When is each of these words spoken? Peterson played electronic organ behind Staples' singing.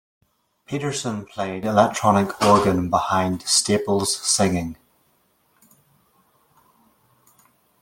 Peterson 0.65 1.27
played 1.27 1.63
electronic 1.63 2.41
organ 2.41 2.89
behind 2.89 3.43
Staples' 3.43 4.15
singing. 4.19 4.75